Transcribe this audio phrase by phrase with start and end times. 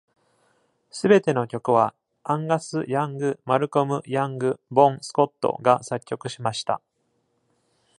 [0.89, 1.93] 全ての曲は
[2.23, 6.81] アンガス・ヤング、マルコム・ヤング、ボン・スコットが作曲しました。